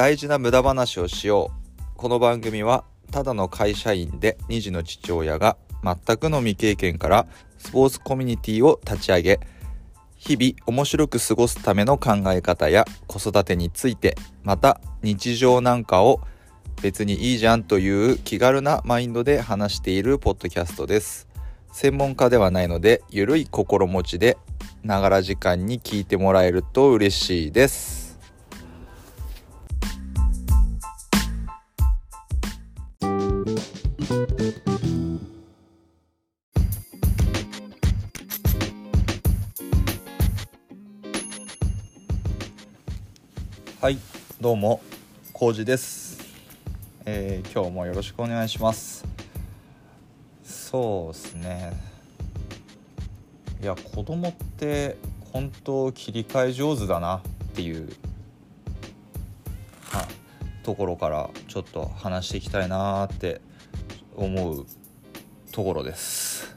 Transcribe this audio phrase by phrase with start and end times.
[0.00, 1.82] 大事な無駄話をしよう。
[1.94, 7.26] この番組はただの会社員で2児の父親が全くの未経験から
[7.58, 9.40] スポーツコミュニティを立ち上げ
[10.16, 16.22] 日々面白く過ごすための考え方や子育てについてまた日常なんかを
[16.80, 21.28] 別にいいじゃんという気軽なマインドで話しているポッドキャストです。
[21.72, 24.38] 専門家ではないのでゆるい心持ちで
[24.82, 27.99] ながら時間に聞いてもらえると嬉しいです。
[44.40, 44.80] どうも
[45.34, 46.18] こうじです、
[47.04, 49.04] えー今日もよろしくお願いします。
[50.42, 51.72] そうですね。
[53.62, 54.96] いや子供って
[55.30, 57.20] 本当切り替え上手だなっ
[57.54, 57.90] ていう
[59.90, 60.08] は
[60.62, 63.42] ところからちょっと話していきたいなーって
[64.16, 64.64] 思う
[65.52, 66.56] ところです。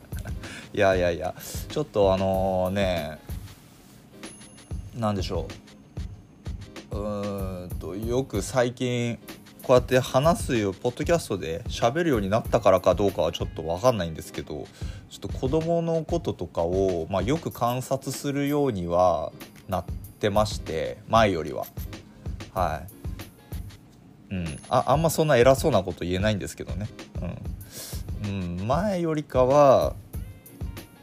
[0.74, 1.34] いやいやいや
[1.70, 3.18] ちょっとあのね
[4.94, 5.65] なんでしょう。
[8.04, 9.18] よく最近
[9.62, 14.66] こうやって話すよポッドキャストで喋るようになったからかどうかはちょっと分かんないんですけど
[15.08, 19.32] ちょっと子供のこととかを、まあ、よく観察するようには
[19.68, 19.84] なっ
[20.20, 21.64] てまして前よりは。
[22.54, 22.82] は
[24.30, 24.34] い。
[24.34, 24.58] うん。
[24.68, 26.88] ああんまそんな偉そうなこと言えないんですけどね。
[28.24, 29.94] うん、うん、前よりかは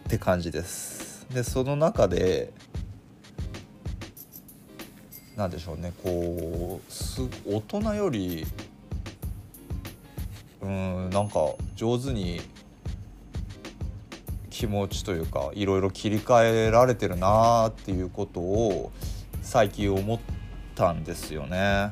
[0.08, 1.26] って感じです。
[1.34, 2.54] でその中で
[5.36, 5.92] なんでしょうね。
[6.04, 8.46] こうす大人より
[10.62, 11.40] うんなんか
[11.76, 12.40] 上手に
[14.50, 18.92] 気持ちというかいろいろ切り替えられてるなーっていうことを
[19.42, 20.20] 最近思っ
[20.76, 21.92] たんですよね。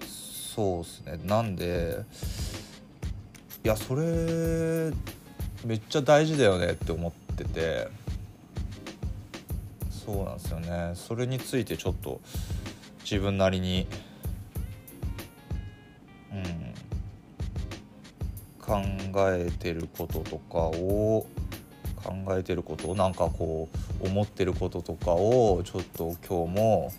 [0.00, 1.20] そうですね。
[1.24, 2.04] なんで
[3.64, 4.92] いやそれ
[5.64, 8.01] めっちゃ大事だよねって思ってて。
[10.04, 10.92] そうなんですよね。
[10.94, 12.20] それについてちょっと
[13.04, 13.86] 自分なりに
[16.32, 16.74] うん
[18.58, 18.82] 考
[19.30, 21.26] えてることとかを
[21.96, 23.68] 考えてることをなんかこ
[24.02, 26.92] う思ってることとかをちょっと今日も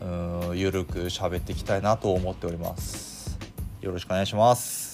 [0.00, 3.38] うんゆるく喋っていきたいなと思っております。
[3.80, 4.89] よろしくお願いします。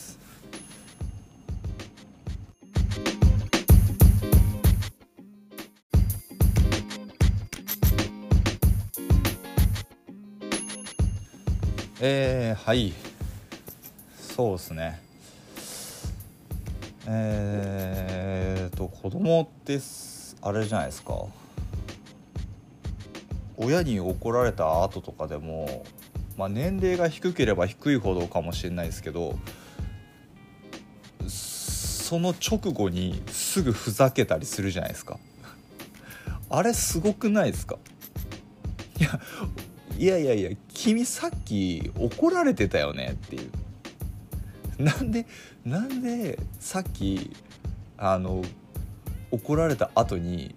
[12.09, 12.93] えー、はい。
[14.17, 15.01] そうですね。
[17.09, 19.81] えーと子供って
[20.41, 21.25] あれじゃないですか。
[23.57, 25.85] 親に怒られた後とかでも、
[26.37, 29.37] まあ、年齢が低ければ低いほどかもしれないですけど
[31.27, 35.19] その直後にすぐふざけたりするじゃないですか。
[36.51, 37.79] あれすごくないですか？
[39.01, 39.21] いや
[39.99, 43.51] いやいやいや君さっき怒られてたよねっていう。
[44.83, 45.27] なんで
[45.65, 47.31] なんでさっき
[47.97, 48.45] あの
[49.31, 50.55] 怒られた後に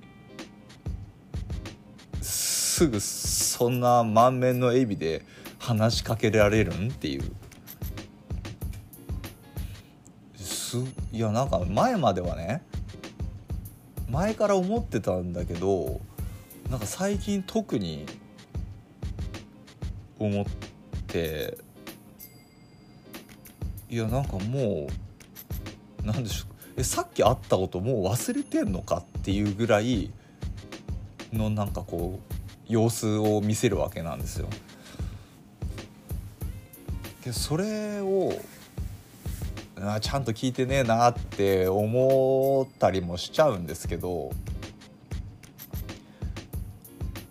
[2.21, 5.23] すぐそんな満面の笑みで
[5.57, 7.31] 話しかけられるんっていう。
[10.35, 10.77] す
[11.11, 12.61] いやなんか前まではね
[14.09, 16.01] 前から思ってたんだけど
[16.69, 18.05] なんか最近特に
[20.19, 20.45] 思っ
[21.07, 21.57] て
[23.89, 24.87] いやなんかも
[26.03, 30.11] うなんでしょうえさっき会ったこともう忘れてんのかっていうぐらい
[31.33, 32.33] のなんかこう
[32.71, 34.47] 様子を見せるわけなんですよ。
[37.25, 38.31] でそれを
[39.81, 44.31] あちゃんと聞いてねえなって思ったりもしちゃうんですけど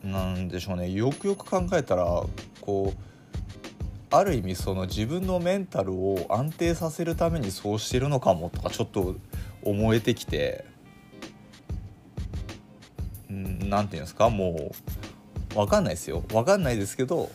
[0.02, 2.23] なんでしょうねよくよく考えたら
[2.69, 9.17] こうある意味その自分のメンタルを安定させるためにそうしてるのかもとかちょっと
[9.62, 10.67] 思えてきて
[13.32, 14.29] んなんていうんですか？
[14.29, 14.70] も
[15.50, 17.31] う分かんないですよ分かんないですけど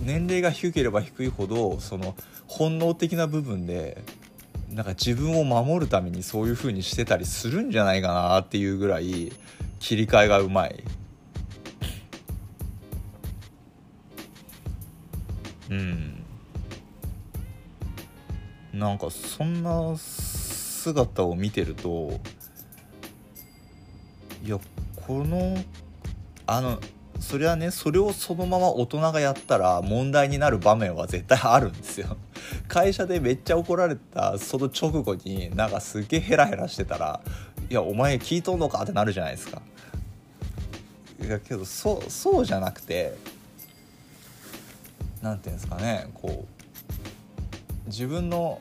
[0.00, 2.14] 年齢が低ければ低いほどその
[2.46, 4.00] 本能的な部分で
[4.70, 9.32] なんか自分を守るためにそういう風にしてたりするんじゃないかなっていうぐらい
[9.80, 10.84] 切り替えがうまい。
[15.74, 16.24] うん
[18.78, 22.20] なんかそんな姿を見てると
[24.44, 24.58] いや
[25.06, 25.56] この
[26.46, 26.78] あの
[27.20, 32.16] それはねそれをそのまま大人がやったら問題になる場面は絶対あるんですよ
[32.68, 37.20] 会社でめっちゃ怒られたその直後になんかすげえヘラヘラしてたら
[37.70, 39.62] 「いやお前聞いとんのか?」ってなるじゃないですか
[41.24, 43.16] いやけどそうそうじゃなくて
[45.24, 48.60] 何て言うんですかねこう自分の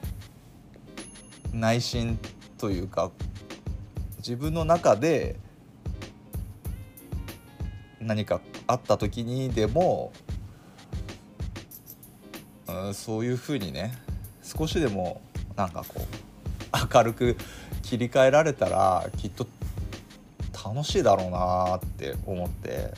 [1.51, 2.17] 内心
[2.57, 3.11] というか
[4.19, 5.35] 自分の中で
[7.99, 10.13] 何かあった時にでも、
[12.69, 13.93] うん、そういうふうにね
[14.41, 15.21] 少しでも
[15.57, 17.35] なんかこう明るく
[17.81, 19.45] 切り替えられたらきっと
[20.53, 22.93] 楽しいだろうなって思って、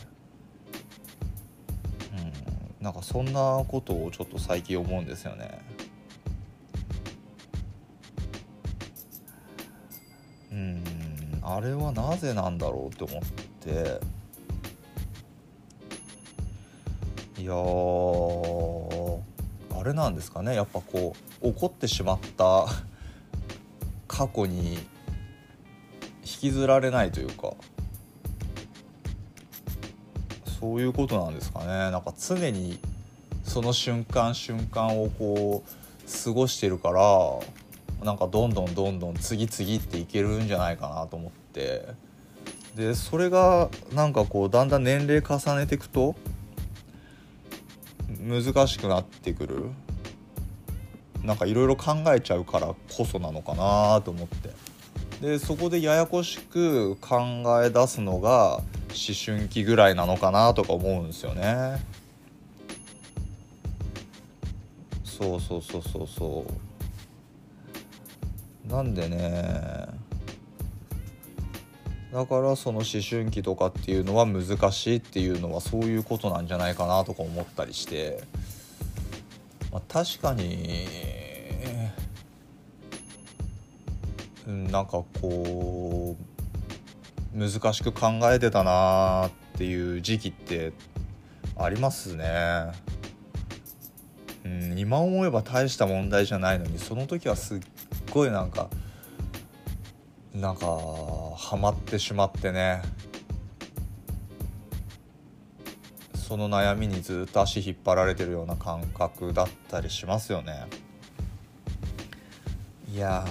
[2.85, 5.59] なんかそんなことをちょっと最近思うんですよね。
[10.51, 10.83] うん
[11.41, 13.21] あれはなぜなんだろうって思っ
[13.59, 13.99] て。
[17.41, 17.55] いや
[19.79, 20.53] あれなんですかね。
[20.53, 22.67] やっぱこう怒ってしまった
[24.07, 24.79] 過去に引
[26.21, 27.55] きずられないというか。
[30.65, 31.67] そういうことなんですかね。
[31.67, 32.79] なんか常に
[33.43, 41.85] その瞬間瞬間をこう過ごしてるからなんかどんどんどんどん次々っていけるんじゃないかなと思って。
[42.75, 46.15] でそれがなんかこうだんだん年齢重ねていくと
[48.19, 49.69] 難しくなってくる。
[51.23, 54.49] なんかいろいろ考えちゃうからこそなのかなと思って。
[55.21, 58.63] でそこでややこしく考え出すのが思
[59.25, 61.83] 春期ぐらいなのかなとか思うんですよね。
[65.03, 66.65] そうそうそうそうそう。
[68.71, 69.87] なんでね
[72.11, 78.23] だからその思春期とかっていうのは難しいっていうのはそういうことなんじゃないかなとか思ったりして、
[79.71, 80.87] まあ、確かに
[84.47, 86.15] うんなんかこ
[87.33, 90.73] う難しく考えてたなっていう時期って
[91.57, 92.71] ありますね。
[94.45, 97.59] うん、今思えば大した問題じゃないのにその時はすっ
[98.11, 98.69] ごいなんか
[100.33, 100.65] なんか
[101.37, 102.81] ハマってしまってね。
[106.15, 110.65] その悩みにずっと足引っ張られてるような感覚だったりしますよね。
[112.91, 113.23] いや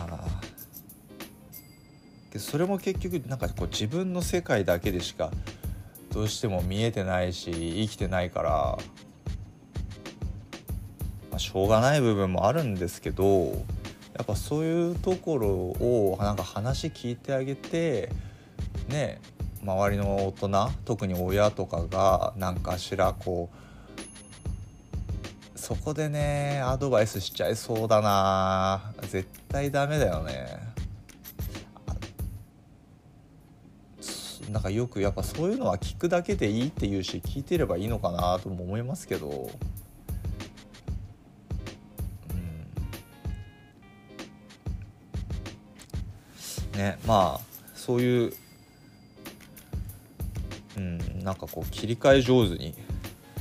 [2.34, 5.31] でそれも結局なんかこう自分の世界だけでしか
[6.12, 8.50] どうしても見えてないし生きてないから、
[11.31, 13.64] まあ、しょうがない部分もあるんですけど
[14.16, 18.10] やっぱそういうところをなんか話聞いてあげて
[18.88, 19.20] ね
[19.62, 23.48] 周りの大人特に親とかが何かしらこ
[25.56, 30.74] うそこでねアドバイスしちゃいそうだな絶対ダメだよね。
[34.54, 39.50] なんかよくやっぱそういうのは聞くだけでいいっていうし聞いてればいいのかなとも思いますけど
[46.72, 47.44] うんねまあ
[47.75, 48.32] そういう、
[50.76, 52.76] うん、なんかこう切り替え上手に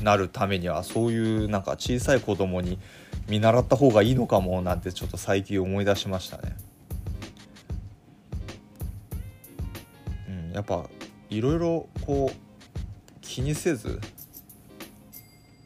[0.02, 2.80] なるためにはそういうなんか小さい子供に
[3.30, 6.56] 見習った方がいいのかもなんてちょっと最近思い出しましたね。
[10.28, 10.90] うん、やっぱ
[11.34, 12.36] いろいろこう
[13.22, 14.00] 気にせず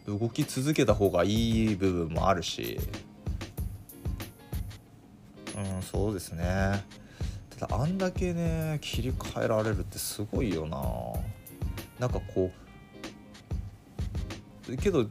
[0.06, 2.80] 動き続けた方がいい部分もあるし。
[5.58, 6.86] うんそうですね。
[7.60, 10.80] ただあんだけね切り替えられるってすごいよな。
[12.00, 12.52] なんかこ
[14.70, 15.08] うけど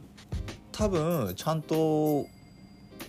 [0.71, 2.25] 多分ちゃんと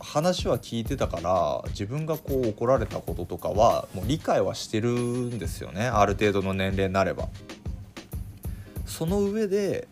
[0.08, 5.86] 話は聞いてたから自分がこう怒られたこととかはもう理解はしてるんですよね。
[5.86, 7.28] ある程度の年齢になれば。
[8.86, 9.86] その上で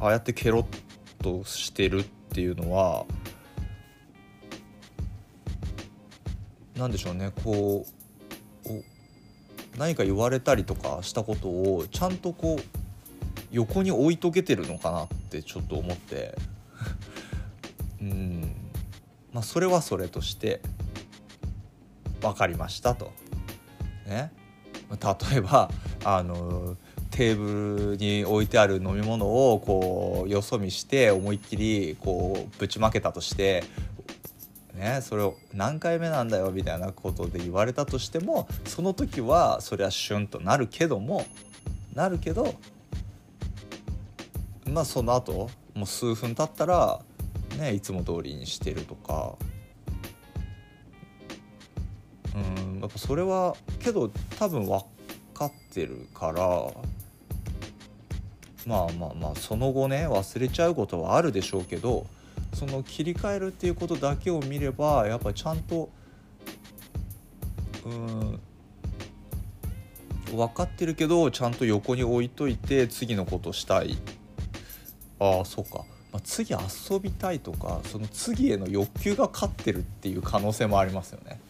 [0.00, 3.04] ああやってケロッとしてるっていうのは
[6.74, 7.30] 何でしょうね。
[7.44, 7.84] こ
[8.64, 8.70] う
[9.76, 12.62] 何か言われたりとかしたことをちゃんとこう
[13.50, 16.38] 横に置いとけてるのかなってちょっと思って。
[18.00, 18.51] うん。
[19.32, 20.60] まあそれはそれとして
[22.20, 23.12] 分かりましたと。
[24.06, 24.32] ね、
[24.90, 25.70] 例えば
[26.04, 26.76] あの
[27.10, 33.64] テーブルに置いてある飲み物をこうよそ見して思いっきりこうぶちまけたとして
[34.74, 41.26] ね、それを何回目なんだよみたいなことで言われたとしてもその時はそりゃシュンとなるけども
[41.94, 42.54] なるけど
[44.66, 47.00] まあその後もう数分経ったら
[47.58, 49.36] ねいつも通りにしてるとか。
[52.34, 54.84] うんやっぱそれはけど多分分
[55.34, 56.70] かってるから。
[58.64, 62.06] まあまあまあその後ね忘れちゃうことはあるでしょうけど
[62.54, 65.90] その切り替えるっていうことだけを見ればやっぱちゃんと
[67.84, 68.40] うん
[70.26, 73.98] 分かってるけどちゃんと横に置いといて次のことしたい。
[75.18, 81.40] ああそうか、まあ、次遊びたいとかその次への欲求が勝ってるっていう可能性もありますよね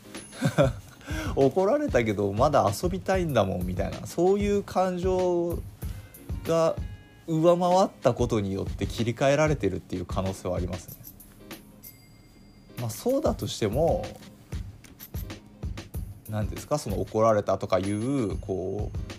[1.34, 5.58] 怒られたけどまだ遊びたいんだもんみたいなそういう感情
[6.46, 6.76] が
[7.26, 10.96] 上回ったことによって切り替えられてるっていう可能性はありますね。
[12.80, 14.04] まあ、そうだとしても
[16.28, 16.78] 何ですか？
[16.78, 19.11] その怒られたとかいうこう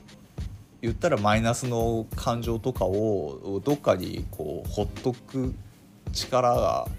[0.84, 5.56] 言ったらマイナスの感情とかをどっかにこうほっとく
[6.12, 6.90] 力が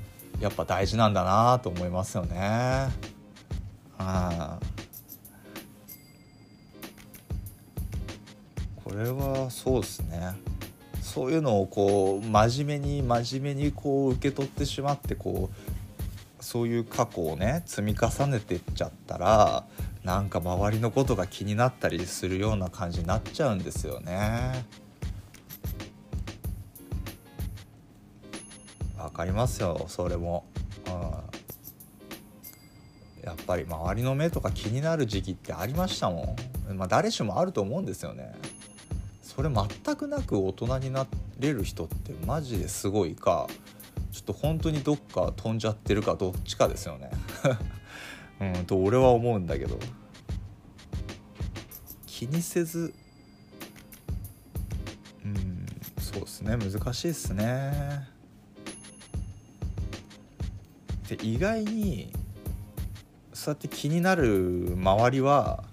[0.41, 2.89] やっぱ大事なんだなと思いますよね。
[3.99, 4.59] は
[8.83, 10.33] これはそうですね。
[11.03, 19.65] そういうのをこう真面目に真面目にこう受け取ってしまってこうそういう過去をね積み重ねてっちゃったら
[20.05, 24.67] なんか周りのことが気になったりするような感じになっちゃうんですよね。
[28.99, 30.47] わかりますよそれも、
[30.87, 30.93] うん、
[33.23, 36.37] やっぱり周りの目とか気になる時期ってありましたも
[36.71, 38.35] ん、まあ、誰しもあると思うんですよね。
[39.23, 41.07] それ全くなく大人にな
[41.39, 43.49] れる人ってマジですごいか
[44.13, 47.11] ちょっと本当にどっか飛んじゃってるかどっちかですよね。
[48.41, 49.79] うんと俺は思うんだけど
[52.07, 52.93] 気にせず
[55.25, 55.67] うん
[55.99, 58.09] そうですね難しいっすね。
[61.09, 62.13] で意外に
[63.33, 65.65] そうやって気になる周りは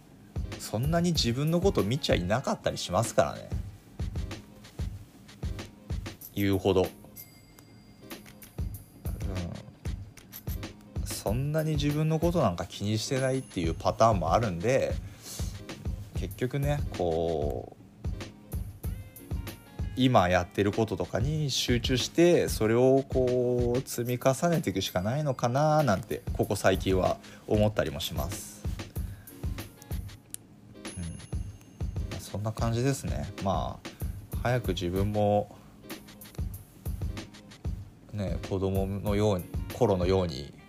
[0.59, 3.49] そんなに自分のこと見ちゃいなかったりしますからね。
[6.33, 6.87] 言うほど、
[11.31, 14.93] そんなに自分のことなんか気にしてないっていうパターンもあるんで
[16.19, 17.77] 結局ねこう
[19.95, 27.15] 今やってることとかに集中してそれをこう積み重ねていくしかないのかななんてここ最近は
[27.47, 28.61] 思ったりもします。
[30.97, 35.55] うん、そんな感じですねまあ早く自分も
[38.11, 40.59] ね子供のように頃のように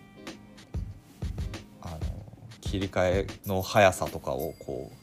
[2.72, 4.96] 切り替えの速さとかをこう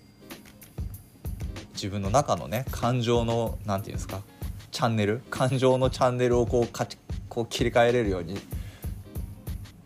[1.73, 4.23] 自分の中のね感情の何て言うんですか
[4.71, 6.87] チャンネル感情のチャンネルをこうか
[7.29, 8.39] こう切り替えれるように、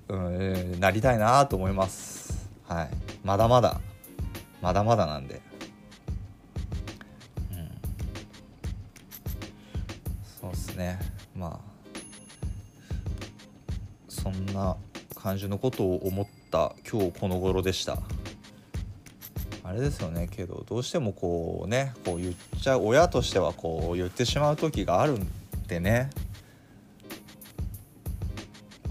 [0.07, 2.49] うん、なりたいなと思います。
[2.69, 2.89] はい、
[3.21, 3.81] まだまだ
[4.61, 5.41] まだまだなんで。
[7.51, 7.69] うん、
[10.41, 10.99] そうですね
[11.35, 11.73] まあ
[14.07, 14.77] そんな
[15.15, 17.97] 感じのことを思った今日この頃でした。
[19.63, 25.27] あれですよねけどどうしてもこうねこう言っちゃう親としてはこう言ってしまう時があるん
[25.67, 26.11] でね。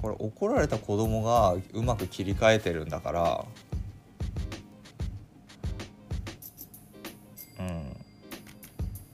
[0.01, 3.45] これ怒られた子供がうまく切り替えてるんだから。
[7.61, 7.97] うん。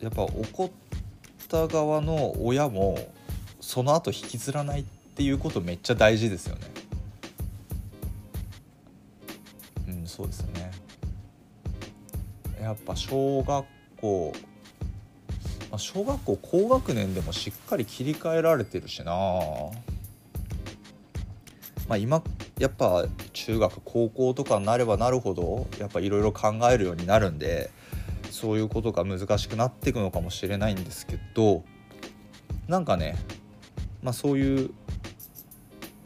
[0.01, 0.71] やっぱ怒っ
[1.49, 2.97] た側の親も
[3.61, 6.78] その後引きずらないっていうことめっちゃ大事ですよね。
[10.19, 10.73] そうですね。
[12.61, 13.65] やっぱ小学
[14.01, 14.33] 校、
[15.71, 19.13] まあ、小学校高学年でもしっかり切り替えられてるしな。
[21.87, 22.21] まあ今
[22.59, 27.71] やっぱ中学高校とかになればなるほどやっぱいろいろ考えるようになるんで
[28.33, 31.63] そういうことが難しくなっていくのかもしれないんですけど
[32.67, 33.17] なんかね
[34.03, 34.71] まあそういう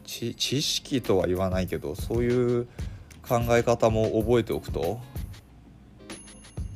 [0.05, 2.67] 知識とは言わないけどそういう
[3.27, 4.99] 考え方も覚えておくと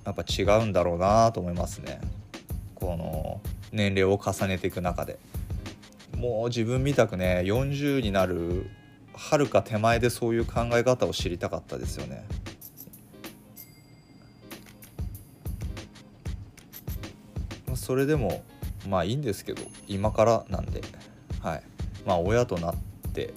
[0.06, 2.00] やっぱ違うんだろうなと思いますね。
[2.76, 5.20] この年齢を重ねていく中で。
[6.16, 8.70] もう自分みたくね40になる
[9.14, 12.26] はるか手前でそういう考え方を知りたかったですよね。
[17.76, 18.44] それでも
[18.88, 20.82] まあいいんですけど今からなんで。
[21.42, 21.64] はい。
[22.06, 22.88] まあ親となって
[23.18, 23.34] て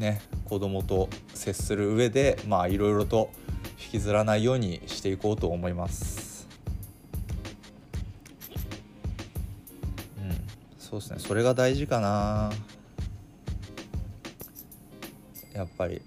[0.00, 3.30] ね子供と接する上でまあいろいろと
[3.78, 6.48] 引きずらないようにしていこうと思います。
[10.18, 10.36] うん。
[10.78, 11.18] そうですね。
[11.18, 12.50] それが大事かな。
[15.52, 16.02] やっぱり。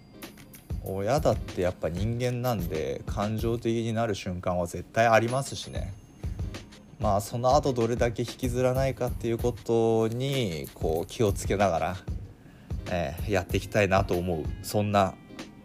[0.85, 5.93] 親だってやっぱ人間なんで感情的になる瞬間は絶対ありますしね。
[6.99, 11.97] まあその後どれだけ引きずらないかっていうことにこう気をつけながら、
[12.95, 15.15] えー、やっていきたいなと思うそんな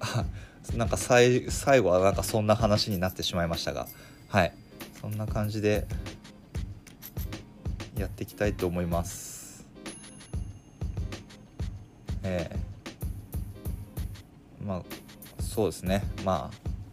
[0.75, 1.43] なんか最
[1.81, 3.87] 後はなんかそんな話になってしまいましたが
[4.29, 4.53] はい。
[5.01, 5.87] そんな感じで
[7.97, 9.65] やっていきたいと思います。
[12.23, 14.83] えー、まあ
[15.41, 16.03] そうですね。
[16.25, 16.51] ま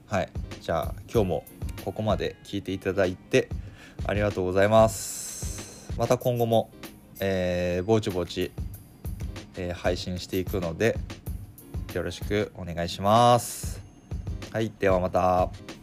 [0.09, 0.29] あはい。
[0.61, 1.45] じゃあ今日も
[1.83, 3.49] ここまで聞いていただいて
[4.05, 5.91] ありがとうございます。
[5.97, 6.69] また今後も、
[7.19, 8.51] えー、ぼちぼち、
[9.57, 10.97] えー、配信していくので
[11.93, 13.81] よろしくお願いします。
[14.51, 15.75] はいではまた。